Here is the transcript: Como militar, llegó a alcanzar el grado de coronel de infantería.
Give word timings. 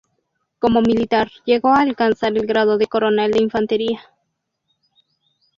Como 0.57 0.81
militar, 0.81 1.29
llegó 1.45 1.75
a 1.75 1.81
alcanzar 1.81 2.31
el 2.35 2.47
grado 2.47 2.79
de 2.79 2.87
coronel 2.87 3.29
de 3.33 3.43
infantería. 3.43 4.01